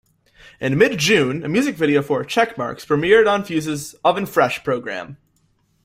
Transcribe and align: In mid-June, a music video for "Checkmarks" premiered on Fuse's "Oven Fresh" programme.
In 0.59 0.79
mid-June, 0.79 1.43
a 1.43 1.47
music 1.47 1.75
video 1.75 2.01
for 2.01 2.25
"Checkmarks" 2.25 2.87
premiered 2.87 3.29
on 3.31 3.43
Fuse's 3.43 3.93
"Oven 4.03 4.25
Fresh" 4.25 4.63
programme. 4.63 5.17